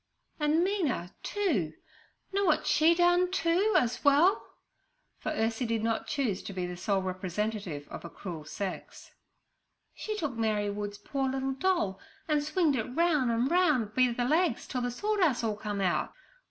[0.39, 1.73] 'An' Mina, too,
[2.33, 4.43] know wot she done, too, as well?'
[5.19, 9.11] for Ursie did not choose to be the sole representative of a cruel sex.
[9.93, 14.25] 'She took Mary Wood's poor little doll and swinged it roun' an' roun' be the
[14.25, 16.11] legs till the sawdust all come out.